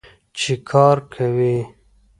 چې 0.37 0.53
کار 0.69 0.97
کوي. 1.13 1.57